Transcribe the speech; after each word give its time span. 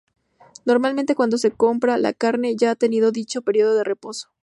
Normalmente, 0.65 1.13
cuando 1.13 1.37
se 1.37 1.51
compra 1.51 1.95
la 1.99 2.13
carne 2.13 2.55
ya 2.55 2.71
ha 2.71 2.75
tenido 2.75 3.11
dicho 3.11 3.43
periodo 3.43 3.75
de 3.75 3.83
reposo. 3.83 4.31